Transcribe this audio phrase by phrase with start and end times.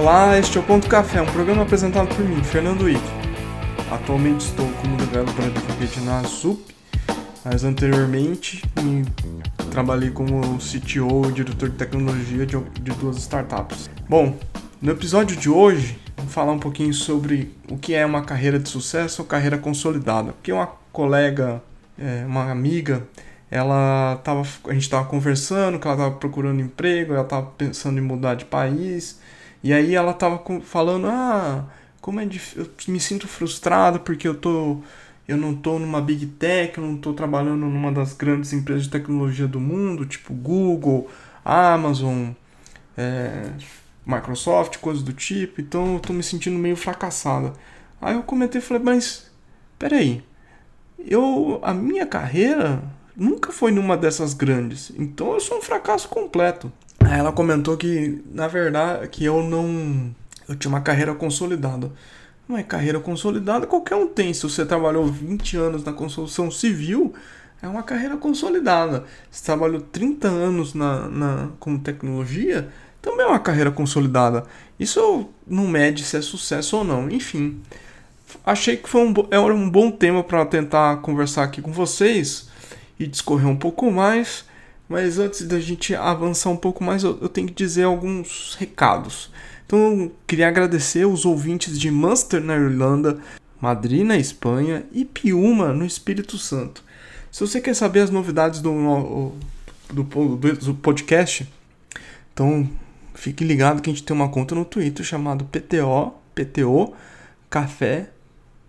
[0.00, 3.02] Olá, este é o Ponto Café, um programa apresentado por mim, Fernando Wick.
[3.90, 6.74] Atualmente estou como developer advocate na ZUP,
[7.44, 9.04] mas anteriormente me
[9.70, 13.90] trabalhei como CTO e diretor de tecnologia de, de duas startups.
[14.08, 14.38] Bom,
[14.80, 18.70] no episódio de hoje, vamos falar um pouquinho sobre o que é uma carreira de
[18.70, 20.32] sucesso ou carreira consolidada.
[20.32, 21.62] Porque uma colega,
[21.98, 23.06] é, uma amiga,
[23.50, 28.02] ela tava, a gente estava conversando que ela estava procurando emprego, ela estava pensando em
[28.02, 29.20] mudar de país,
[29.62, 31.64] e aí ela estava falando, ah,
[32.00, 34.78] como é difícil, eu me sinto frustrado porque eu tô
[35.28, 38.90] eu não tô numa big tech, eu não tô trabalhando numa das grandes empresas de
[38.90, 41.08] tecnologia do mundo, tipo Google,
[41.44, 42.30] Amazon,
[42.96, 43.52] é,
[44.04, 47.52] Microsoft, coisas do tipo, então eu tô me sentindo meio fracassada.
[48.00, 49.30] Aí eu comentei e falei, mas
[49.78, 50.24] peraí,
[50.98, 52.82] eu, a minha carreira
[53.16, 54.90] nunca foi numa dessas grandes.
[54.96, 56.72] Então eu sou um fracasso completo.
[57.10, 60.14] Ela comentou que, na verdade, que eu não.
[60.48, 61.90] Eu tinha uma carreira consolidada.
[62.46, 64.32] Mas carreira consolidada qualquer um tem.
[64.32, 67.12] Se você trabalhou 20 anos na construção civil,
[67.62, 69.04] é uma carreira consolidada.
[69.30, 72.68] Se trabalhou 30 anos na, na, com tecnologia,
[73.02, 74.44] também é uma carreira consolidada.
[74.78, 77.10] Isso não mede se é sucesso ou não.
[77.10, 77.60] Enfim,
[78.44, 82.48] achei que foi um, era um bom tema para tentar conversar aqui com vocês
[82.98, 84.44] e discorrer um pouco mais.
[84.90, 89.30] Mas antes da gente avançar um pouco mais, eu, tenho que dizer alguns recados.
[89.64, 93.20] Então, queria agradecer os ouvintes de Munster, na Irlanda,
[93.60, 96.82] Madrid, na Espanha e Piuma, no Espírito Santo.
[97.30, 99.32] Se você quer saber as novidades do,
[99.92, 101.48] do, do, do podcast,
[102.34, 102.68] então
[103.14, 106.94] fique ligado que a gente tem uma conta no Twitter chamado PTO, PTO
[107.48, 108.10] Café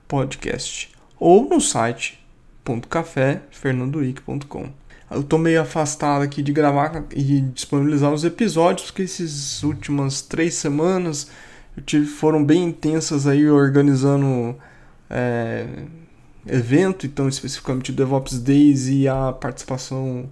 [0.07, 0.91] Podcast.
[1.19, 2.21] Ou no site
[2.63, 4.80] www.caféfernandoic.com.
[5.11, 10.53] Eu tô meio afastado aqui de gravar e disponibilizar os episódios, porque essas últimas três
[10.53, 11.27] semanas
[11.75, 14.55] eu tive, foram bem intensas aí organizando
[15.09, 15.65] é,
[16.47, 20.29] evento, então especificamente o DevOps Days e a participação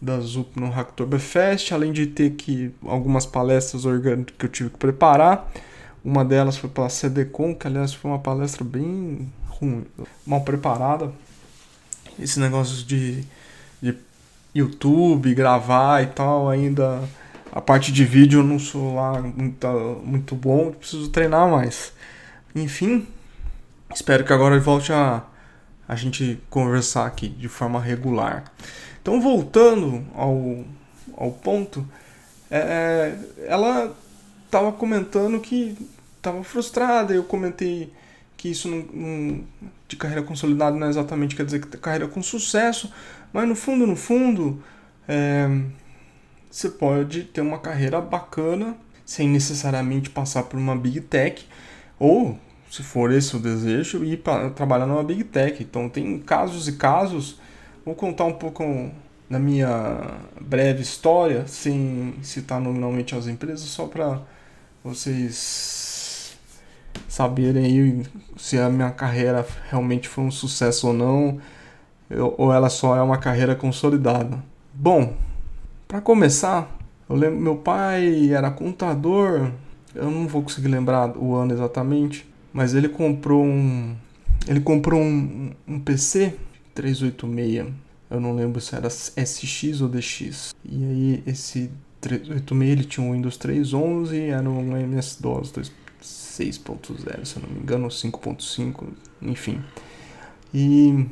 [0.00, 3.84] da ZUP no Hacktoberfest, além de ter que algumas palestras
[4.38, 5.50] que eu tive que preparar.
[6.04, 9.86] Uma delas foi pela CDCon, que aliás foi uma palestra bem ruim,
[10.26, 11.10] mal preparada,
[12.18, 13.22] esse negócio de,
[13.82, 13.92] de
[14.54, 17.02] YouTube, gravar e tal, ainda
[17.52, 19.66] a parte de vídeo eu não sou lá muito,
[20.04, 21.92] muito bom, preciso treinar mais.
[22.54, 23.06] Enfim,
[23.94, 25.22] espero que agora volte a,
[25.86, 28.44] a gente conversar aqui de forma regular.
[29.02, 30.64] Então, voltando ao,
[31.16, 31.86] ao ponto,
[32.50, 33.94] é, ela
[34.44, 35.76] estava comentando que
[36.16, 37.92] estava frustrada, eu comentei
[38.36, 39.44] que isso não, não,
[39.88, 42.90] de carreira consolidada não é exatamente quer dizer que carreira com sucesso,
[43.32, 44.62] mas no fundo, no fundo,
[45.08, 45.48] é,
[46.50, 51.46] você pode ter uma carreira bacana sem necessariamente passar por uma big tech,
[51.98, 52.38] ou,
[52.70, 55.62] se for esse o desejo, ir para trabalhar numa big tech.
[55.62, 57.40] Então, tem casos e casos.
[57.84, 58.90] Vou contar um pouco
[59.28, 64.20] da minha breve história, sem citar nominalmente as empresas, só para
[64.82, 66.36] vocês
[67.08, 71.40] saberem aí se a minha carreira realmente foi um sucesso ou não,
[72.38, 74.42] ou ela só é uma carreira consolidada.
[74.74, 75.14] Bom,
[75.86, 76.76] para começar,
[77.08, 79.50] eu lembro meu pai era contador,
[79.94, 83.96] eu não vou conseguir lembrar o ano exatamente, mas ele comprou um
[84.48, 86.34] ele comprou um, um PC
[86.74, 87.72] 386,
[88.10, 90.54] eu não lembro se era SX ou DX.
[90.64, 91.70] E aí esse
[92.00, 95.52] 386 ele tinha um Windows 3.11 e era um MS-DOS
[96.02, 98.84] 6.0, se eu não me engano, 5.5,
[99.22, 99.60] enfim.
[100.52, 101.06] E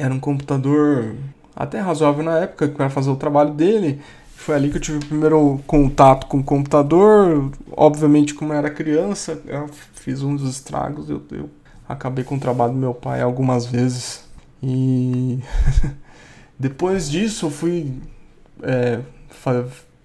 [0.00, 1.14] era um computador
[1.54, 4.00] até razoável na época para fazer o trabalho dele.
[4.34, 7.52] Foi ali que eu tive o primeiro contato com o computador.
[7.72, 11.10] Obviamente, como eu era criança, eu fiz uns estragos.
[11.10, 11.50] Eu, eu
[11.86, 14.24] acabei com o trabalho do meu pai algumas vezes.
[14.62, 15.40] E
[16.58, 17.92] depois disso, eu fui
[18.62, 19.00] é,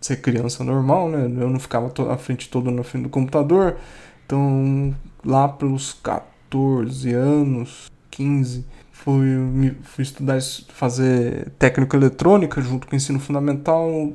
[0.01, 1.23] ser criança normal, né?
[1.23, 3.77] Eu não ficava à frente toda na frente do computador.
[4.25, 4.93] Então,
[5.23, 8.65] lá pelos 14 anos, 15,
[9.05, 14.11] fui, fui estudar, fazer técnica eletrônica junto com o ensino fundamental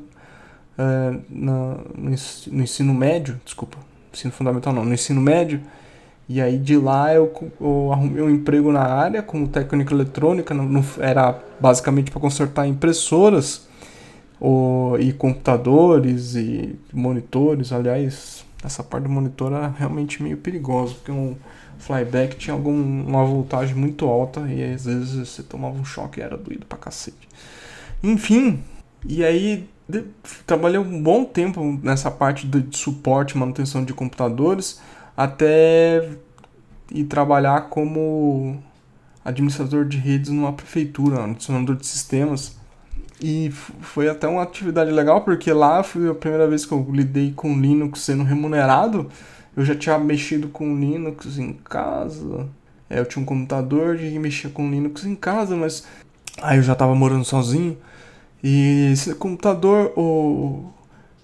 [0.77, 2.13] é, na, no,
[2.63, 3.79] ensino médio, desculpa,
[4.13, 5.61] ensino fundamental não, no ensino médio.
[6.29, 10.65] E aí de lá eu, eu arrumei um emprego na área como técnica eletrônica, não,
[10.65, 13.69] não era basicamente para consertar impressoras
[14.99, 21.37] e computadores e monitores, aliás, essa parte do monitor era realmente meio perigosa, porque um
[21.81, 26.37] flyback tinha alguma voltagem muito alta e às vezes você tomava um choque e era
[26.37, 27.29] doído pra cacete.
[28.03, 28.63] Enfim,
[29.05, 30.05] E aí de,
[30.47, 34.81] trabalhei um bom tempo nessa parte de, de suporte, manutenção de computadores,
[35.17, 36.09] até
[36.93, 38.63] ir trabalhar como
[39.25, 42.59] administrador de redes numa prefeitura, adicionador de sistemas.
[43.23, 47.33] E foi até uma atividade legal, porque lá foi a primeira vez que eu lidei
[47.33, 49.11] com Linux sendo remunerado.
[49.57, 52.49] Eu já tinha mexido com Linux em casa.
[52.89, 55.87] É, eu tinha um computador e mexia com Linux em casa, mas
[56.43, 57.77] aí eu já estava morando sozinho.
[58.43, 60.71] E esse computador, o...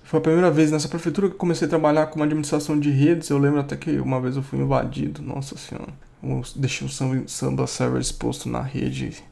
[0.04, 3.30] foi a primeira vez nessa prefeitura que comecei a trabalhar com uma administração de redes.
[3.30, 5.92] Eu lembro até que uma vez eu fui invadido, nossa senhora.
[6.22, 9.22] Eu deixei um samba server exposto na rede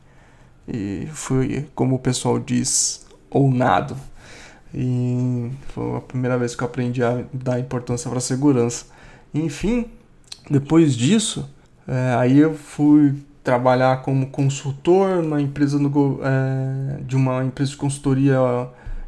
[0.67, 3.97] e fui, como o pessoal diz, ounado.
[4.75, 8.87] E foi a primeira vez que eu aprendi a dar importância para segurança.
[9.33, 9.87] Enfim,
[10.51, 11.49] depois disso,
[11.87, 18.39] é, aí eu fui trabalhar como consultor na empresa é, de uma empresa de consultoria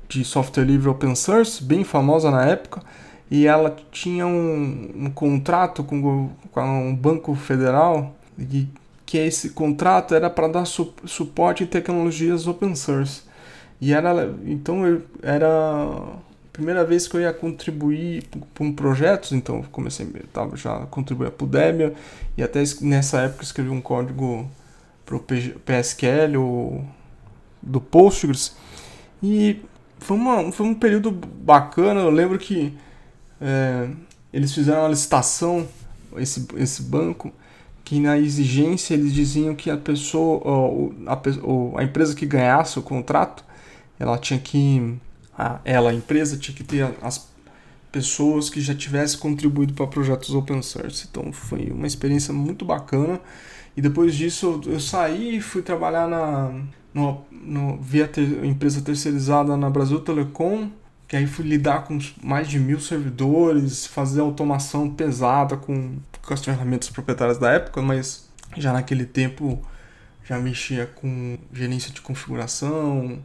[0.09, 2.83] de software livre open source, bem famosa na época,
[3.31, 8.69] e ela tinha um, um contrato com, com um banco federal e
[9.05, 13.23] que esse contrato era para dar su suporte em tecnologias open source.
[13.81, 16.19] E era então eu, era a
[16.53, 18.25] primeira vez que eu ia contribuir
[18.55, 21.93] com projetos, então comecei tava já contribuir para o Debian
[22.37, 24.49] e até nessa época escrevi um código
[25.05, 26.85] para o PSQL ou
[27.63, 28.57] do Postgres
[29.23, 29.61] e
[29.99, 32.01] foi, uma, foi um período bacana.
[32.01, 32.73] Eu lembro que
[33.41, 33.89] é,
[34.33, 35.67] eles fizeram uma licitação
[36.17, 37.33] esse, esse banco
[37.85, 40.43] que na exigência eles diziam que a pessoa,
[41.07, 43.45] a, a empresa que ganhasse o contrato,
[43.99, 44.97] ela tinha que,
[45.37, 47.29] a, ela, a empresa tinha que ter as
[47.91, 51.07] pessoas que já tivessem contribuído para projetos open source.
[51.11, 53.21] Então foi uma experiência muito bacana.
[53.77, 56.53] E depois disso eu, saí e fui trabalhar na
[56.95, 60.71] no, no, via ter, empresa terceirizada na Brasil Telecom,
[61.07, 66.45] que aí fui lidar com mais de mil servidores, fazer automação pesada com com as
[66.45, 69.65] ferramentas proprietárias da época, mas já naquele tempo
[70.25, 73.23] já mexia com gerência de configuração,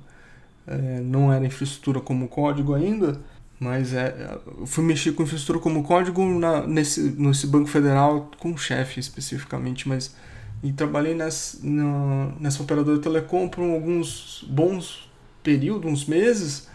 [0.71, 3.19] é, não era infraestrutura como código ainda,
[3.59, 8.51] mas é, eu fui mexer com infraestrutura como código na, nesse, nesse Banco Federal com
[8.51, 10.15] o chefe especificamente, mas
[10.63, 15.09] e trabalhei nessa, na, nessa operadora de telecom por alguns bons
[15.41, 16.69] períodos, uns meses,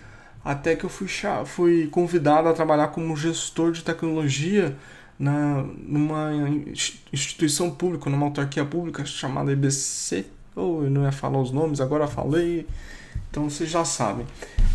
[0.44, 1.08] até que eu fui,
[1.44, 4.76] fui convidado a trabalhar como gestor de tecnologia
[5.18, 6.30] na, numa
[7.12, 10.26] instituição pública, numa autarquia pública chamada IBC.
[10.54, 12.66] Ou oh, eu não ia falar os nomes, agora falei,
[13.36, 14.24] então vocês já sabem.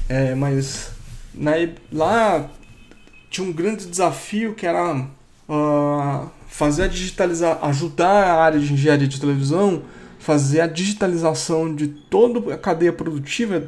[0.07, 0.91] É, mas
[1.33, 1.53] na,
[1.91, 2.47] lá
[3.27, 4.97] tinha um grande desafio que era
[5.49, 9.81] uh, fazer a digitalizar, ajudar a área de engenharia de televisão,
[10.19, 13.67] fazer a digitalização de toda a cadeia produtiva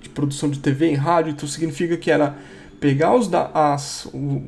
[0.00, 1.30] de produção de TV e rádio.
[1.30, 2.36] Então significa que era
[2.80, 4.42] pegar os da, as, o,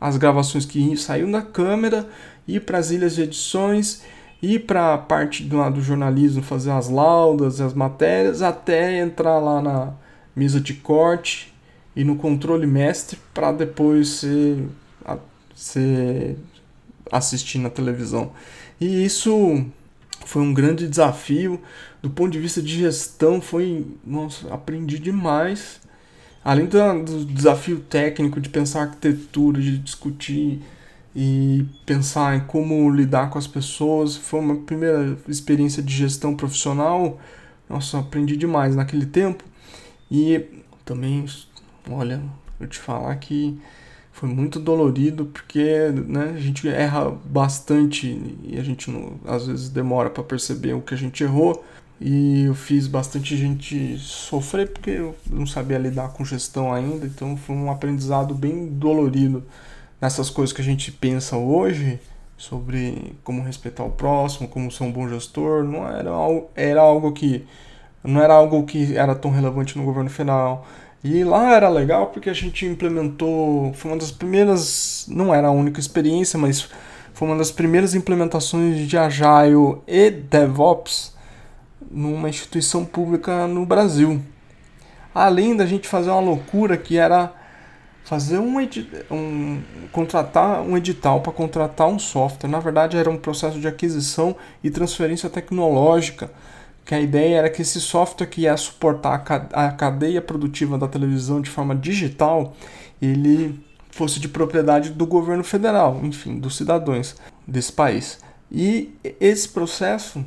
[0.00, 2.08] as gravações que saíram da câmera,
[2.46, 4.02] ir para as ilhas de edições,
[4.42, 9.60] ir para a parte do, do jornalismo, fazer as laudas, as matérias, até entrar lá
[9.60, 9.92] na
[10.34, 11.52] mesa de corte
[11.94, 14.64] e no controle mestre para depois ser,
[15.54, 16.36] ser
[17.10, 18.32] assistir na televisão.
[18.80, 19.64] E isso
[20.24, 21.60] foi um grande desafio
[22.00, 25.80] do ponto de vista de gestão, foi, nossa, aprendi demais
[26.44, 30.62] além do, do desafio técnico de pensar arquitetura, de discutir
[31.14, 37.18] e pensar em como lidar com as pessoas, foi uma primeira experiência de gestão profissional.
[37.68, 39.44] Nossa, aprendi demais naquele tempo.
[40.10, 40.44] E
[40.84, 41.24] também,
[41.88, 42.22] olha,
[42.60, 43.58] eu te falar que
[44.12, 48.06] foi muito dolorido porque né, a gente erra bastante
[48.44, 51.64] e a gente não, às vezes demora para perceber o que a gente errou.
[52.00, 57.36] E eu fiz bastante gente sofrer porque eu não sabia lidar com gestão ainda, então
[57.36, 59.44] foi um aprendizado bem dolorido
[60.00, 62.00] nessas coisas que a gente pensa hoje
[62.36, 67.12] sobre como respeitar o próximo, como ser um bom gestor, não era algo, era algo
[67.12, 67.46] que
[68.02, 70.66] não era algo que era tão relevante no governo federal.
[71.04, 75.50] E lá era legal porque a gente implementou, foi uma das primeiras, não era a
[75.50, 76.68] única experiência, mas
[77.12, 81.14] foi uma das primeiras implementações de Agile e DevOps
[81.90, 84.20] numa instituição pública no Brasil.
[85.14, 87.32] Além da gente fazer uma loucura que era
[88.04, 88.56] fazer um,
[89.10, 92.48] um contratar um edital para contratar um software.
[92.48, 96.30] Na verdade, era um processo de aquisição e transferência tecnológica.
[96.84, 101.40] Que a ideia era que esse software que ia suportar a cadeia produtiva da televisão
[101.40, 102.56] de forma digital,
[103.00, 107.16] ele fosse de propriedade do governo federal, enfim, dos cidadãos
[107.46, 108.18] desse país.
[108.50, 110.24] E esse processo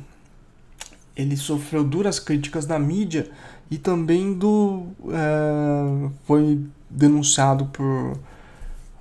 [1.16, 3.30] ele sofreu duras críticas da mídia
[3.70, 6.60] e também do é, foi
[6.94, 8.18] denunciado por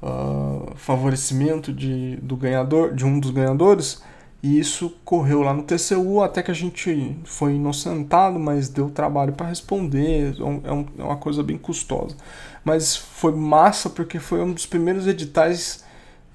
[0.01, 4.01] uh, favorecimento de, do ganhador de um dos ganhadores
[4.43, 9.31] e isso correu lá no TCU até que a gente foi inocentado, mas deu trabalho
[9.31, 10.35] para responder.
[10.38, 10.62] É, um,
[10.97, 12.17] é, uma coisa bem custosa.
[12.62, 15.85] Mas foi massa porque foi um dos primeiros editais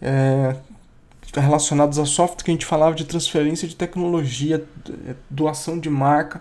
[0.00, 0.56] é,
[1.34, 4.66] relacionados a software que a gente falava de transferência de tecnologia,
[5.06, 6.40] é, doação de marca.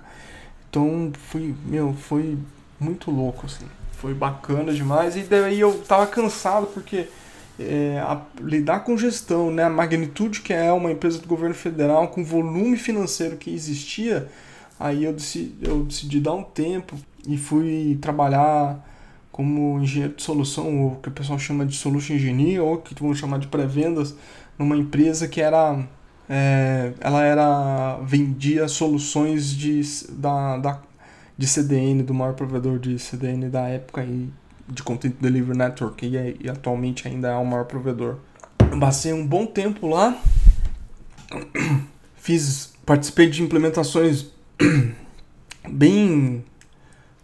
[0.69, 2.37] Então foi, meu, foi
[2.79, 3.65] muito louco assim.
[3.97, 5.15] Foi bacana demais.
[5.15, 7.07] E daí eu tava cansado porque
[7.59, 12.07] é, a, lidar com gestão, né, a magnitude que é uma empresa do governo federal,
[12.07, 14.29] com o volume financeiro que existia,
[14.79, 16.95] aí eu decidi, eu decidi dar um tempo
[17.27, 18.85] e fui trabalhar
[19.31, 23.13] como engenheiro de solução, ou que o pessoal chama de solution engineer, ou que vão
[23.13, 24.15] chamar de pré-vendas,
[24.57, 25.83] numa empresa que era
[26.29, 30.81] é, ela era vendia soluções de, da, da,
[31.37, 34.29] de CDN, do maior provedor de CDN da época e
[34.67, 38.17] de Content Delivery Network e, é, e atualmente ainda é o maior provedor.
[38.71, 40.19] Eu passei um bom tempo lá,
[42.17, 44.27] fiz, participei de implementações
[45.69, 46.43] bem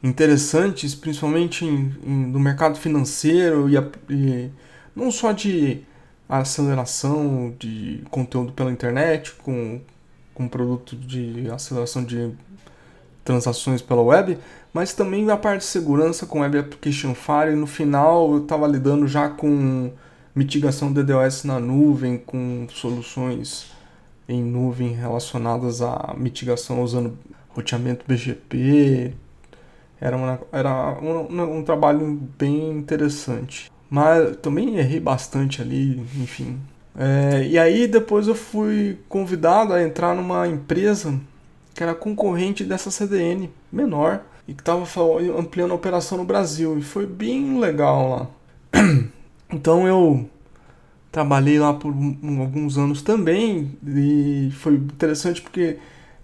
[0.01, 3.77] interessantes, principalmente em, em, no mercado financeiro e,
[4.10, 4.51] e
[4.96, 5.82] não só de
[6.27, 9.82] aceleração de conteúdo pela internet, com,
[10.34, 12.32] com produto de aceleração de
[13.24, 14.38] transações pela web,
[14.74, 17.56] mas também a parte de segurança com Web Application Firewall.
[17.56, 19.92] No final eu estava lidando já com
[20.36, 23.72] mitigação DDoS na nuvem, com soluções
[24.27, 27.18] em nuvem relacionadas à mitigação usando
[27.50, 29.13] roteamento BGP.
[30.01, 33.72] Era, uma, era um, um trabalho bem interessante.
[33.89, 36.60] Mas também errei bastante ali, enfim.
[36.98, 41.20] É, e aí depois eu fui convidado a entrar numa empresa
[41.74, 44.86] que era concorrente dessa CDN menor e que estava
[45.38, 46.77] ampliando a operação no Brasil.
[46.77, 48.10] E foi bem legal
[48.74, 48.82] lá.
[49.56, 50.27] Então eu
[51.12, 51.94] trabalhei lá por
[52.39, 55.77] alguns anos também e foi interessante porque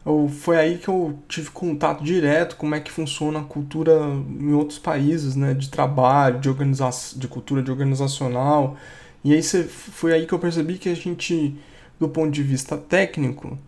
[0.03, 3.93] eu, foi aí que eu tive contato direto como é que funciona a cultura
[4.39, 8.77] em outros países, né, de trabalho, de organização, de cultura de organizacional.
[9.23, 11.55] E aí foi aí que eu percebi que a gente,
[11.99, 13.59] do ponto de vista técnico,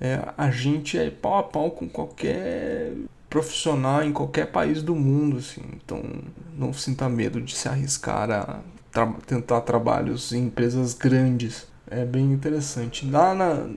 [0.00, 2.92] é, a gente é pau a pau com qualquer
[3.28, 5.62] profissional em qualquer país do mundo, assim.
[5.74, 6.02] Então,
[6.56, 8.60] não sinta medo de se arriscar a
[8.96, 11.66] tra tentar trabalhos em empresas grandes.
[11.90, 13.08] É bem interessante.
[13.08, 13.68] Lá na...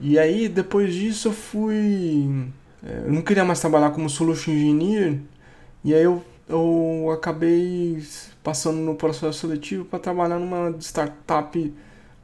[0.00, 2.46] E aí, depois disso, eu fui.
[2.84, 5.18] É, eu não queria mais trabalhar como solution engineer.
[5.82, 8.02] E aí, eu, eu acabei
[8.42, 11.74] passando no processo seletivo para trabalhar numa startup,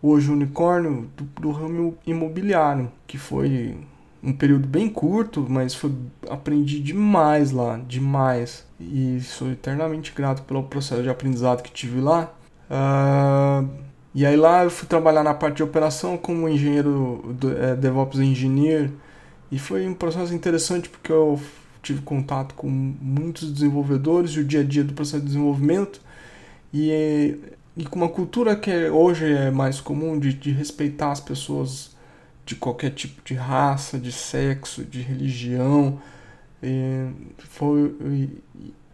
[0.09, 3.77] hoje unicórnio, do, do ramo imobiliário, que foi
[4.23, 5.93] um período bem curto, mas foi,
[6.29, 8.67] aprendi demais lá, demais.
[8.81, 12.33] E sou eternamente grato pelo processo de aprendizado que tive lá.
[12.69, 13.69] Uh,
[14.15, 18.91] e aí lá eu fui trabalhar na parte de operação como engenheiro é, DevOps Engineer.
[19.53, 21.41] E foi um processo interessante porque eu
[21.83, 26.01] tive contato com muitos desenvolvedores e o dia a dia do processo de desenvolvimento.
[26.73, 27.39] E,
[27.77, 31.95] e com uma cultura que hoje é mais comum de, de respeitar as pessoas
[32.47, 36.01] de qualquer tipo de raça, de sexo, de religião.
[36.63, 37.95] E foi,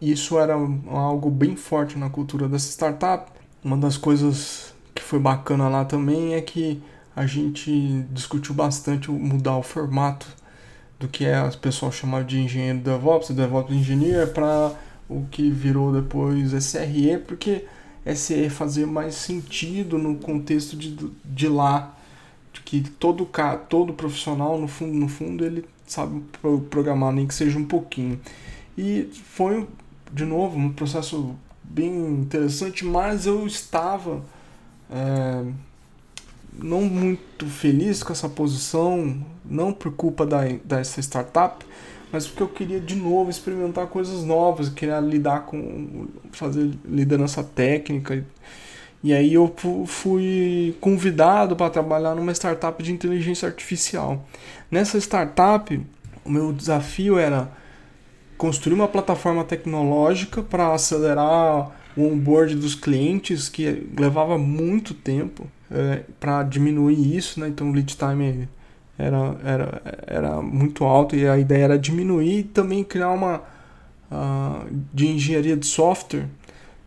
[0.01, 0.55] e isso era
[0.87, 3.31] algo bem forte na cultura dessa startup.
[3.63, 6.81] Uma das coisas que foi bacana lá também é que
[7.15, 10.27] a gente discutiu bastante mudar o formato
[10.99, 14.73] do que é as pessoas chamavam de engenheiro DevOps, DevOps Engineer, para
[15.07, 17.65] o que virou depois SRE, porque
[18.05, 21.95] SRE fazia mais sentido no contexto de, de lá
[22.65, 23.29] que todo
[23.69, 26.21] todo profissional no fundo, no fundo ele sabe
[26.69, 28.19] programar nem que seja um pouquinho.
[28.77, 29.67] E foi
[30.11, 34.23] de novo um processo bem interessante, mas eu estava
[34.89, 35.45] é,
[36.57, 41.65] não muito feliz com essa posição, não por culpa da, dessa startup,
[42.13, 48.23] mas porque eu queria de novo experimentar coisas novas, queria lidar com fazer liderança técnica
[49.03, 49.53] e aí eu
[49.87, 54.25] fui convidado para trabalhar numa startup de inteligência artificial.
[54.69, 55.81] Nessa startup,
[56.23, 57.51] o meu desafio era
[58.37, 66.03] construir uma plataforma tecnológica para acelerar o onboard dos clientes, que levava muito tempo é,
[66.19, 67.47] para diminuir isso, né?
[67.47, 68.47] Então o lead time
[69.03, 73.41] era, era, era muito alto e a ideia era diminuir e também criar uma
[74.11, 76.27] uh, de engenharia de software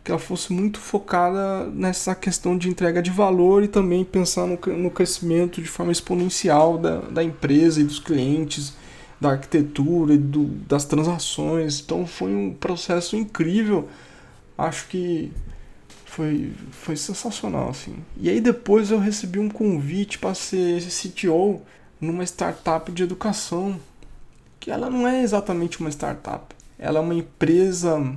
[0.06, 4.56] que ela fosse muito focada nessa questão de entrega de valor e também pensar no,
[4.76, 8.74] no crescimento de forma exponencial da, da empresa e dos clientes,
[9.20, 11.80] da arquitetura e do, das transações.
[11.80, 13.88] Então foi um processo incrível.
[14.56, 15.32] Acho que
[16.04, 17.96] foi, foi sensacional, assim.
[18.16, 21.62] E aí depois eu recebi um convite para ser CTO
[22.00, 23.80] numa startup de educação,
[24.60, 26.54] que ela não é exatamente uma startup.
[26.78, 28.14] Ela é uma empresa,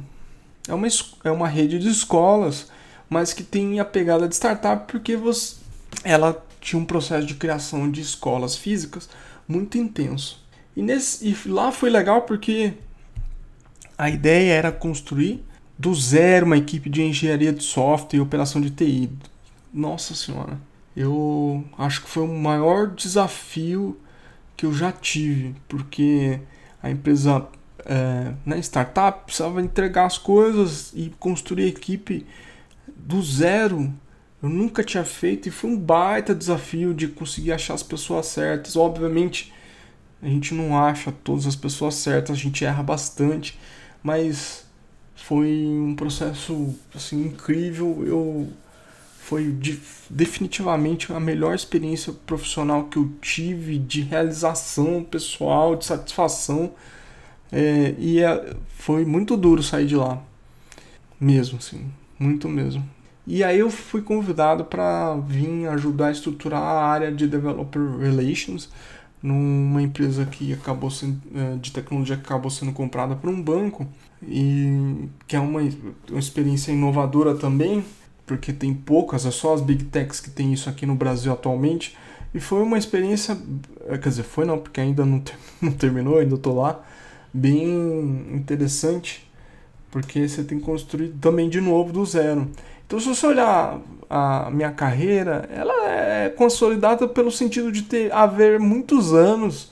[0.68, 0.88] é uma,
[1.24, 2.68] é uma rede de escolas,
[3.10, 5.56] mas que tem a pegada de startup porque você,
[6.04, 9.10] ela tinha um processo de criação de escolas físicas
[9.48, 10.44] muito intenso.
[10.76, 12.74] E, nesse, e lá foi legal porque
[13.98, 15.44] a ideia era construir
[15.78, 19.10] do zero uma equipe de engenharia de software e operação de TI.
[19.74, 20.60] Nossa senhora,
[20.96, 24.00] eu acho que foi o maior desafio
[24.56, 26.40] que eu já tive, porque
[26.82, 27.48] a empresa
[27.86, 32.26] é, né, startup precisava entregar as coisas e construir equipe
[32.88, 33.94] do zero.
[34.42, 38.76] Eu nunca tinha feito e foi um baita desafio de conseguir achar as pessoas certas.
[38.76, 39.54] Obviamente,
[40.22, 43.58] a gente não acha todas as pessoas certas, a gente erra bastante,
[44.04, 44.66] mas
[45.16, 48.04] foi um processo assim incrível.
[48.06, 48.50] Eu
[49.30, 56.72] foi de, definitivamente a melhor experiência profissional que eu tive de realização pessoal, de satisfação.
[57.52, 60.20] É, e é, foi muito duro sair de lá,
[61.22, 61.86] mesmo assim,
[62.18, 62.84] muito mesmo.
[63.28, 68.68] E aí eu fui convidado para vir ajudar a estruturar a área de Developer Relations
[69.22, 73.88] numa empresa que acabou sendo, é, de tecnologia que acabou sendo comprada por um banco
[74.24, 75.60] e que é uma,
[76.10, 77.84] uma experiência inovadora também
[78.30, 81.98] porque tem poucas, é só as big techs que tem isso aqui no Brasil atualmente.
[82.32, 83.36] E foi uma experiência,
[83.88, 86.80] é, quer dizer, foi não, porque ainda não, ter, não terminou, ainda estou lá,
[87.34, 89.28] bem interessante,
[89.90, 92.48] porque você tem que construir também de novo do zero.
[92.86, 98.60] Então, se você olhar a minha carreira, ela é consolidada pelo sentido de ter haver
[98.60, 99.72] muitos anos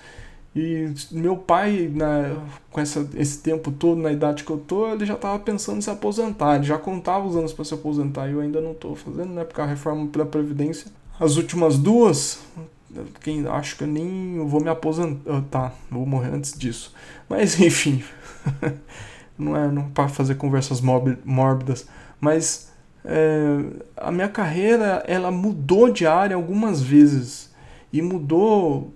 [0.58, 2.36] e meu pai, né,
[2.72, 5.82] com essa, esse tempo todo, na idade que eu tô, ele já estava pensando em
[5.82, 6.56] se aposentar.
[6.56, 9.44] Ele já contava os anos para se aposentar e eu ainda não estou fazendo, né?
[9.44, 10.92] Porque a reforma pela Previdência.
[11.20, 12.40] As últimas duas,
[13.22, 15.44] quem acho que eu nem vou me aposentar.
[15.52, 16.92] Tá, vou morrer antes disso.
[17.30, 18.04] Mas enfim,
[19.38, 21.88] não é não para fazer conversas mórbidas,
[22.20, 22.72] mas
[23.06, 23.60] é,
[23.96, 27.54] a minha carreira ela mudou de área algumas vezes
[27.94, 28.92] e mudou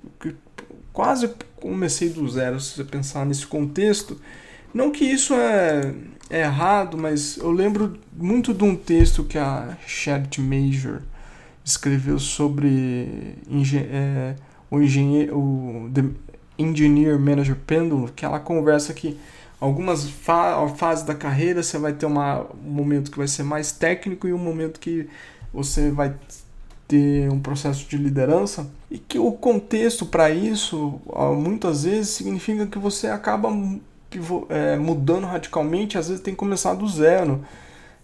[0.92, 1.30] quase
[1.62, 4.19] comecei do zero, se você pensar nesse contexto.
[4.74, 5.93] Não que isso é,
[6.30, 11.02] é errado, mas eu lembro muito de um texto que a Charity Major
[11.63, 13.36] escreveu sobre
[13.91, 14.36] é,
[14.69, 16.04] o engenheiro, o The
[16.58, 19.17] Engineer Manager Pendulum, que ela conversa que
[19.60, 23.71] algumas fa fases da carreira você vai ter uma, um momento que vai ser mais
[23.71, 25.08] técnico e um momento que
[25.54, 26.15] você vai
[26.92, 31.00] ter um processo de liderança e que o contexto para isso
[31.38, 33.50] muitas vezes significa que você acaba
[34.50, 37.46] é, mudando radicalmente, às vezes tem que começar do zero.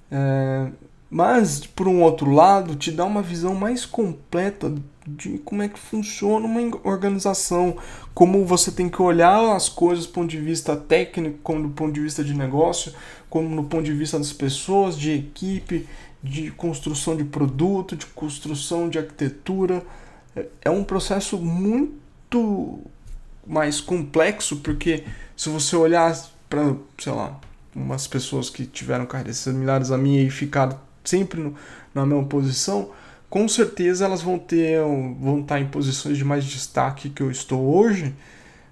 [0.09, 0.67] É,
[1.09, 4.73] mas, por um outro lado, te dá uma visão mais completa
[5.05, 7.77] de como é que funciona uma organização,
[8.13, 11.93] como você tem que olhar as coisas do ponto de vista técnico, como do ponto
[11.93, 12.93] de vista de negócio,
[13.29, 15.87] como no ponto de vista das pessoas, de equipe,
[16.23, 19.83] de construção de produto, de construção de arquitetura.
[20.35, 22.79] É, é um processo muito
[23.45, 25.03] mais complexo, porque
[25.35, 26.15] se você olhar
[26.49, 27.39] para, sei lá,
[27.75, 31.55] umas pessoas que tiveram carreiras similares a minha e ficaram sempre no,
[31.93, 32.91] na mesma posição,
[33.29, 34.79] com certeza elas vão ter
[35.19, 38.13] vão estar em posições de mais destaque que eu estou hoje,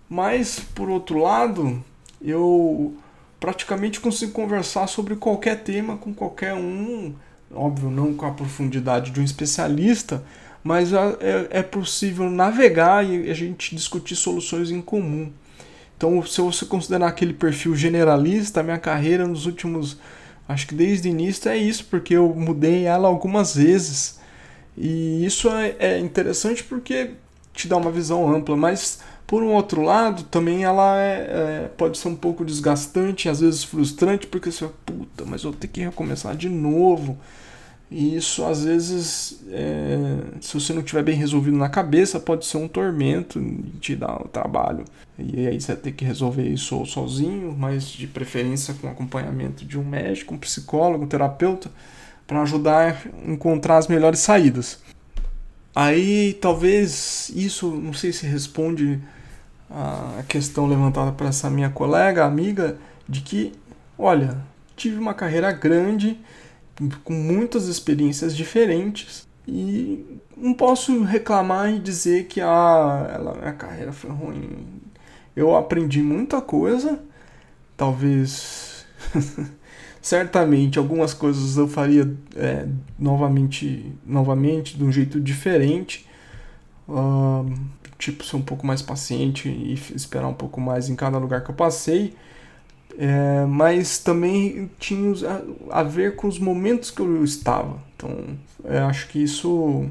[0.09, 1.83] mas por outro lado,
[2.21, 2.95] eu
[3.39, 7.13] praticamente consigo conversar sobre qualquer tema com qualquer um
[7.53, 10.23] óbvio, não com a profundidade de um especialista,
[10.63, 15.31] mas é, é possível navegar e a gente discutir soluções em comum.
[15.97, 19.97] Então, se você considerar aquele perfil generalista, minha carreira nos últimos,
[20.47, 24.19] acho que desde o início é isso, porque eu mudei ela algumas vezes.
[24.77, 27.11] E isso é, é interessante porque
[27.55, 31.97] te dá uma visão ampla, mas por um outro lado, também ela é, é, pode
[31.97, 35.81] ser um pouco desgastante, às vezes frustrante, porque você, puta, mas eu vou ter que
[35.81, 37.17] recomeçar de novo.
[37.89, 42.57] E isso às vezes, é, se você não tiver bem resolvido na cabeça, pode ser
[42.57, 44.85] um tormento e te dar o trabalho.
[45.17, 49.79] E aí você vai ter que resolver isso sozinho, mas de preferência com acompanhamento de
[49.79, 51.71] um médico, um psicólogo, um terapeuta,
[52.27, 54.79] para ajudar a encontrar as melhores saídas.
[55.75, 59.01] Aí talvez isso, não sei se responde
[59.69, 62.77] a questão levantada por essa minha colega, amiga,
[63.09, 63.51] de que,
[63.97, 64.37] olha,
[64.75, 66.17] tive uma carreira grande
[67.03, 73.91] com muitas experiências diferentes e não posso reclamar e dizer que ah, ela, a carreira
[73.91, 74.81] foi ruim.
[75.35, 76.99] eu aprendi muita coisa,
[77.77, 78.85] talvez.
[80.05, 86.07] certamente algumas coisas eu faria é, novamente, novamente de um jeito diferente.
[86.87, 87.51] Uh,
[87.97, 91.49] tipo, ser um pouco mais paciente e esperar um pouco mais em cada lugar que
[91.49, 92.13] eu passei.
[92.99, 95.11] É, mas também tinha
[95.71, 97.79] a, ver com os momentos que eu estava.
[97.95, 98.15] Então,
[98.63, 99.89] eu acho que isso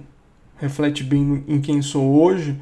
[0.59, 2.57] reflete bem em quem sou hoje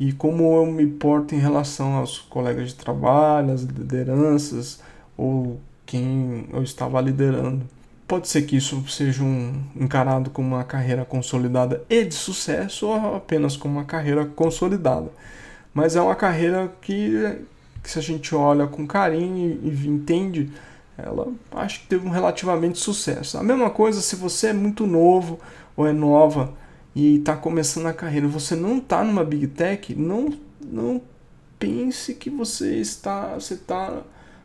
[0.00, 4.82] e como eu me porto em relação aos colegas de trabalho, às lideranças
[5.16, 7.64] ou quem eu estava liderando.
[8.06, 13.16] Pode ser que isso seja um, encarado como uma carreira consolidada e de sucesso ou
[13.16, 15.10] apenas como uma carreira consolidada.
[15.72, 17.38] Mas é uma carreira que,
[17.82, 20.52] que se a gente olha com carinho e, e entende,
[20.96, 23.38] ela acho que teve um relativamente sucesso.
[23.38, 25.38] A mesma coisa se você é muito novo
[25.76, 26.52] ou é nova
[26.94, 31.02] e está começando a carreira, você não está numa big tech, não, não
[31.58, 34.00] pense que você está, você está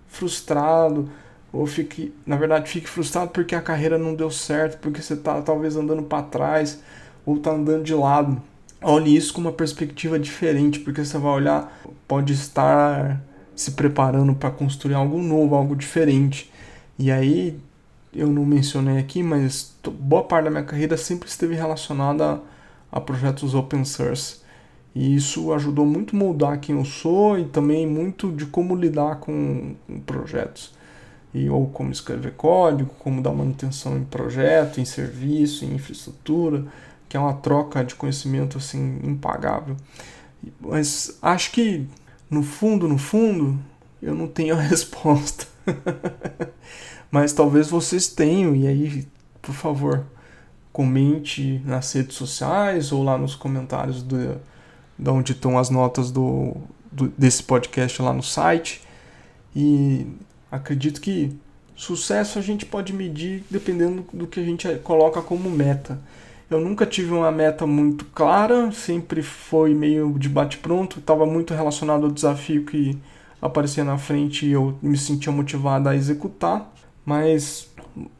[0.07, 1.09] frustrado
[1.53, 5.41] ou fique, na verdade, fique frustrado porque a carreira não deu certo, porque você está
[5.41, 6.79] talvez andando para trás
[7.25, 8.41] ou está andando de lado.
[8.81, 13.21] Olhe isso com uma perspectiva diferente, porque você vai olhar, pode estar
[13.55, 16.51] se preparando para construir algo novo, algo diferente.
[16.97, 17.59] E aí
[18.13, 22.41] eu não mencionei aqui, mas boa parte da minha carreira sempre esteve relacionada
[22.91, 24.41] a, projetos open source.
[24.93, 29.17] E isso ajudou muito a moldar quem eu sou e também muito de como lidar
[29.17, 30.73] com, com projetos.
[31.33, 36.65] E, ou como escrever código, como dar manutenção em projeto, em serviço, em infraestrutura,
[37.07, 39.77] que é uma troca de conhecimento assim impagável.
[40.59, 41.87] Mas acho que
[42.29, 43.59] no fundo, no fundo,
[44.01, 45.45] eu não tenho a resposta.
[47.11, 49.07] Mas talvez vocês tenham, e aí,
[49.41, 50.05] por favor,
[50.71, 54.39] comente nas redes sociais ou lá nos comentários do,
[54.97, 56.55] de onde estão as notas do,
[56.89, 58.81] do, desse podcast lá no site.
[59.53, 60.07] E
[60.51, 61.35] acredito que
[61.75, 65.99] sucesso a gente pode medir dependendo do que a gente coloca como meta.
[66.49, 72.05] Eu nunca tive uma meta muito clara, sempre foi meio de bate-pronto, estava muito relacionado
[72.05, 72.97] ao desafio que
[73.41, 76.71] aparecia na frente e eu me sentia motivado a executar
[77.05, 77.69] mas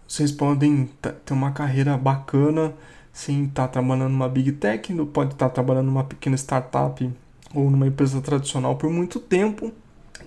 [0.08, 0.89] vocês podem
[1.26, 2.74] ter uma carreira bacana
[3.13, 7.10] sem estar tá trabalhando numa big tech, pode estar tá trabalhando numa pequena startup
[7.54, 9.72] ou numa empresa tradicional por muito tempo,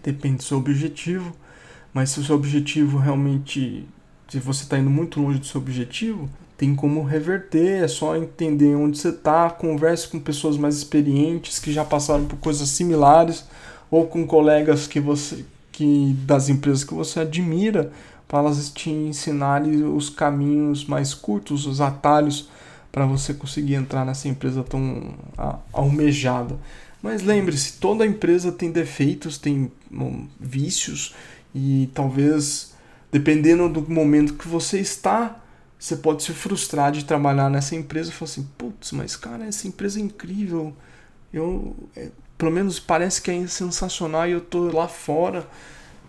[0.03, 1.35] depende do seu objetivo,
[1.95, 3.89] mas se o seu objetivo realmente,
[4.29, 6.29] se você está indo muito longe do seu objetivo,
[6.59, 11.73] tem como reverter, é só entender onde você está, converse com pessoas mais experientes que
[11.73, 13.45] já passaram por coisas similares
[13.91, 17.91] ou com colegas que você que das empresas que você admira
[18.29, 22.49] para elas te ensinarem os caminhos mais curtos, os atalhos
[22.93, 25.15] para você conseguir entrar nessa empresa tão
[25.73, 26.57] almejada.
[27.03, 29.71] Mas lembre-se, toda empresa tem defeitos, tem
[30.41, 31.13] vícios
[31.55, 32.75] e talvez
[33.15, 35.41] dependendo do momento que você está,
[35.79, 39.69] você pode se frustrar de trabalhar nessa empresa e falar assim, putz, mas cara, essa
[39.69, 40.75] empresa é incrível.
[41.33, 45.47] Eu, é, pelo menos parece que é sensacional e eu tô lá fora.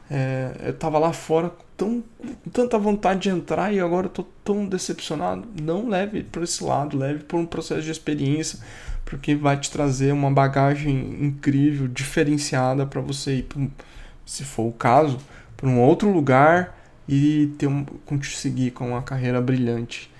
[0.09, 2.03] É, eu tava lá fora tão,
[2.43, 5.47] com tanta vontade de entrar e agora estou tão decepcionado.
[5.61, 8.59] Não leve por esse lado, leve por um processo de experiência,
[9.03, 13.69] porque vai te trazer uma bagagem incrível, diferenciada para você ir, um,
[14.25, 15.19] se for o caso,
[15.55, 20.11] para um outro lugar e ter um, conseguir com uma carreira brilhante.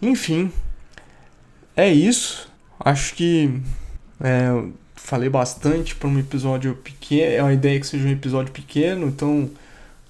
[0.00, 0.52] Enfim,
[1.76, 2.52] é isso.
[2.78, 3.60] Acho que
[4.20, 7.32] é, falei bastante para um episódio pequeno.
[7.32, 9.50] É uma ideia que seja um episódio pequeno, então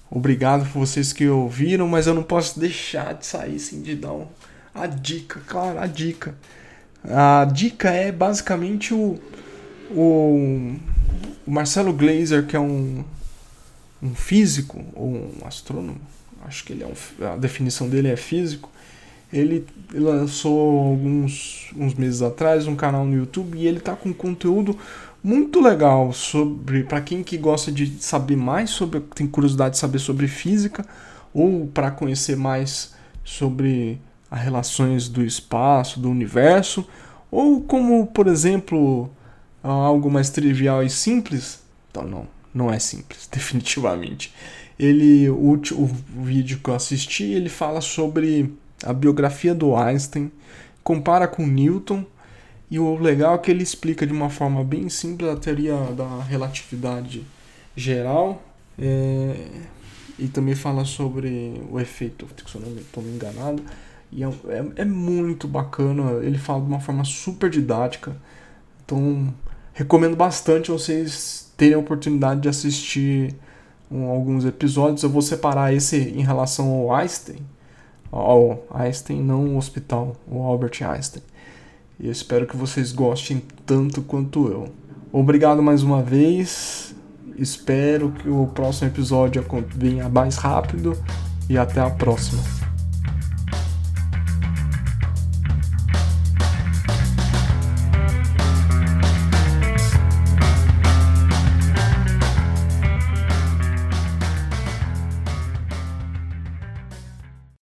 [0.09, 4.13] Obrigado por vocês que ouviram, mas eu não posso deixar de sair sem de dar
[4.13, 4.27] um,
[4.73, 6.35] a dica, claro, a dica.
[7.03, 9.19] A dica é basicamente o,
[9.91, 10.75] o,
[11.45, 13.03] o Marcelo Glazer, que é um,
[14.05, 15.99] um físico, ou um astrônomo,
[16.45, 18.69] acho que ele é um, a definição dele é físico.
[19.33, 24.77] Ele lançou alguns uns meses atrás um canal no YouTube e ele tá com conteúdo
[25.23, 29.97] muito legal sobre para quem que gosta de saber mais sobre tem curiosidade de saber
[29.97, 30.85] sobre física
[31.33, 36.87] ou para conhecer mais sobre as relações do espaço, do universo,
[37.31, 39.09] ou como, por exemplo,
[39.61, 41.61] algo mais trivial e simples.
[41.89, 44.33] Então não, não é simples, definitivamente.
[44.79, 50.31] Ele o, o vídeo que eu assisti, ele fala sobre a biografia do Einstein,
[50.83, 52.05] compara com Newton
[52.69, 56.21] e o legal é que ele explica de uma forma bem simples a teoria da
[56.23, 57.25] relatividade
[57.75, 58.41] geral
[58.77, 59.47] é,
[60.17, 63.63] e também fala sobre o efeito, estou me enganado.
[64.11, 68.15] E é, é, é, muito bacana, ele fala de uma forma super didática.
[68.83, 69.33] Então,
[69.73, 73.35] recomendo bastante vocês terem a oportunidade de assistir
[73.91, 75.03] um, alguns episódios.
[75.03, 77.39] Eu vou separar esse em relação ao Einstein,
[78.11, 81.23] ao Einstein, não o hospital, o Albert Einstein.
[81.99, 84.67] E eu espero que vocês gostem tanto quanto eu.
[85.11, 86.93] Obrigado mais uma vez.
[87.37, 90.97] Espero que o próximo episódio venha mais rápido
[91.49, 92.74] e até a próxima.